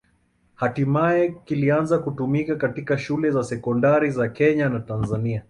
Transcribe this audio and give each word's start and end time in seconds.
Hatimaye 0.55 1.35
kilianza 1.45 1.99
kutumika 1.99 2.55
katika 2.55 2.97
shule 2.97 3.31
za 3.31 3.43
sekondari 3.43 4.11
za 4.11 4.29
Tanzania 4.29 4.69
na 4.69 4.79
Kenya. 5.07 5.39